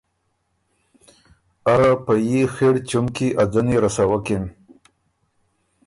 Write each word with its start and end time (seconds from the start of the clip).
اره 1.73 1.91
په 2.05 2.13
يي 2.29 2.41
خِړ 2.53 2.73
چُم 2.89 3.05
کی 3.15 3.27
ا 3.41 3.43
ځنی 3.53 3.75
رسوکِن۔ 3.83 4.43